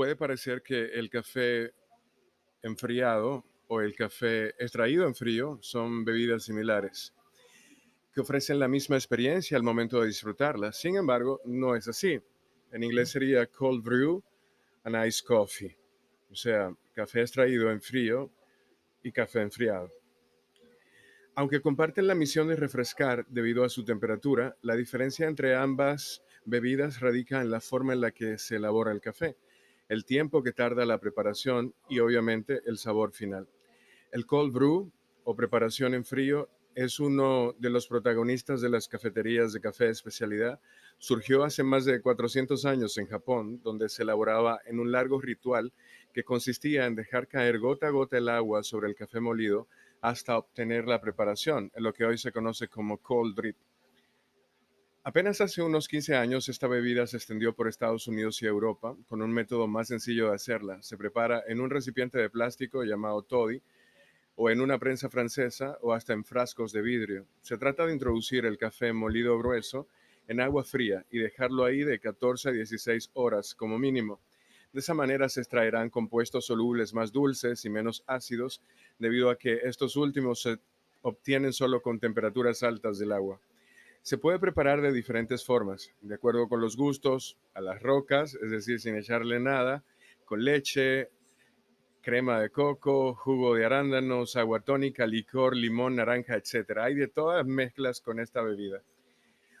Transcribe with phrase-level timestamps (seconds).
[0.00, 1.74] puede parecer que el café
[2.62, 7.12] enfriado o el café extraído en frío son bebidas similares
[8.10, 10.72] que ofrecen la misma experiencia al momento de disfrutarla.
[10.72, 12.18] Sin embargo, no es así.
[12.72, 14.24] En inglés sería cold brew
[14.84, 15.76] and iced coffee,
[16.30, 18.30] o sea, café extraído en frío
[19.02, 19.92] y café enfriado.
[21.34, 27.00] Aunque comparten la misión de refrescar debido a su temperatura, la diferencia entre ambas bebidas
[27.00, 29.36] radica en la forma en la que se elabora el café,
[29.90, 33.48] el tiempo que tarda la preparación y obviamente el sabor final.
[34.12, 34.92] El cold brew
[35.24, 39.90] o preparación en frío es uno de los protagonistas de las cafeterías de café de
[39.90, 40.60] especialidad.
[40.98, 45.72] Surgió hace más de 400 años en Japón, donde se elaboraba en un largo ritual
[46.14, 49.66] que consistía en dejar caer gota a gota el agua sobre el café molido
[50.02, 53.56] hasta obtener la preparación, lo que hoy se conoce como cold drip.
[55.02, 59.22] Apenas hace unos 15 años esta bebida se extendió por Estados Unidos y Europa con
[59.22, 60.82] un método más sencillo de hacerla.
[60.82, 63.62] Se prepara en un recipiente de plástico llamado toddy
[64.36, 67.24] o en una prensa francesa o hasta en frascos de vidrio.
[67.40, 69.88] Se trata de introducir el café molido grueso
[70.28, 74.20] en agua fría y dejarlo ahí de 14 a 16 horas como mínimo.
[74.70, 78.60] De esa manera se extraerán compuestos solubles más dulces y menos ácidos
[78.98, 80.58] debido a que estos últimos se
[81.00, 83.40] obtienen solo con temperaturas altas del agua.
[84.02, 88.50] Se puede preparar de diferentes formas, de acuerdo con los gustos, a las rocas, es
[88.50, 89.84] decir, sin echarle nada,
[90.24, 91.10] con leche,
[92.00, 96.78] crema de coco, jugo de arándanos, agua tónica, licor, limón, naranja, etc.
[96.78, 98.82] Hay de todas mezclas con esta bebida.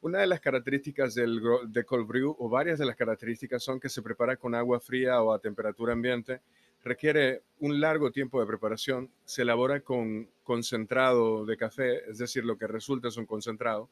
[0.00, 3.88] Una de las características del, de cold brew o varias de las características son que
[3.88, 6.40] se prepara con agua fría o a temperatura ambiente,
[6.82, 12.58] requiere un largo tiempo de preparación, se elabora con concentrado de café, es decir, lo
[12.58, 13.88] que resulta es un concentrado,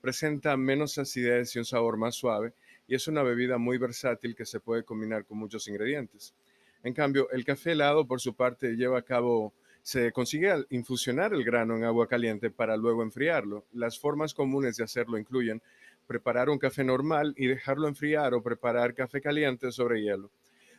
[0.00, 2.52] presenta menos acidez y un sabor más suave
[2.86, 6.34] y es una bebida muy versátil que se puede combinar con muchos ingredientes.
[6.82, 11.44] En cambio, el café helado, por su parte, lleva a cabo, se consigue infusionar el
[11.44, 13.64] grano en agua caliente para luego enfriarlo.
[13.72, 15.62] Las formas comunes de hacerlo incluyen
[16.06, 20.30] preparar un café normal y dejarlo enfriar o preparar café caliente sobre hielo.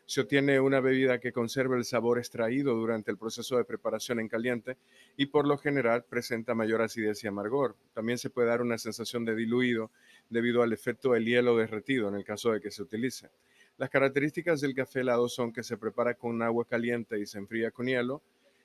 [0.06, 4.28] Se obtiene una bebida que conserva el sabor extraído durante el proceso de preparación en
[4.28, 4.78] caliente
[5.16, 7.76] y por lo general presenta mayor acidez y amargor.
[7.94, 9.92] También se puede dar una sensación de diluido
[10.30, 13.30] debido al efecto del hielo derretido en el caso de que se utilice.
[13.78, 17.72] Las características del café helado son que se prepara con agua caliente y se enfría
[17.72, 18.22] con hielo,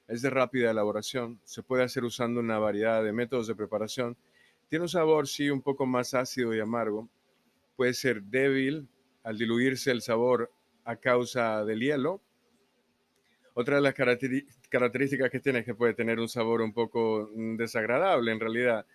[0.08, 4.16] es de rápida elaboración, se puede hacer usando una variedad de métodos de preparación,
[4.68, 7.08] tiene un sabor sí un poco más ácido y amargo,
[7.76, 8.88] puede ser débil.
[9.22, 10.52] Al diluirse el sabor
[10.86, 12.22] a causa del hielo.
[13.54, 17.56] Otra de las características que tiene es que puede tener un sabor un poco mm,
[17.56, 18.86] desagradable en realidad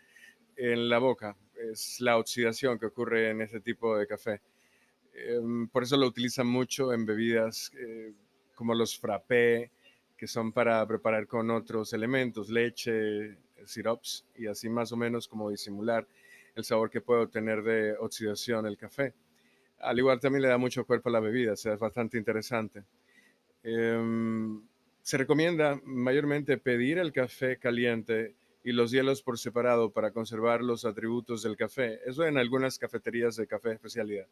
[0.56, 1.36] en la boca,
[1.72, 4.42] es la oxidación que ocurre en este tipo de café.
[5.14, 8.14] Em, por eso lo utilizan mucho en bebidas eh,
[8.56, 9.72] como los frappé,
[10.16, 15.50] que son para preparar con otros elementos, leche, sirops, y así más o menos como
[15.50, 16.08] disimular
[16.56, 19.14] el sabor que puede obtener de oxidación el café.
[19.82, 22.84] Al igual también le da mucho cuerpo a la bebida, sea, es bastante interesante.
[23.64, 24.62] Em,
[25.02, 30.86] se recomienda mayormente pedir el café caliente y los hielos por separado para conservar los
[30.86, 32.00] atributos del café.
[32.06, 34.28] Eso en algunas cafeterías de café especialidad.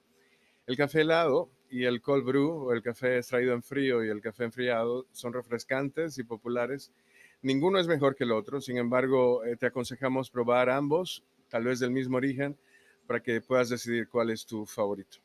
[0.67, 4.21] El café helado y el cold brew o el café extraído en frío y el
[4.21, 6.91] café enfriado son refrescantes y populares.
[7.41, 11.79] Ninguno es mejor que el otro, sin embargo, eh, te aconsejamos probar ambos, tal vez
[11.79, 12.55] del mismo origen,
[13.07, 15.17] para que puedas decidir cuál es tu favorito.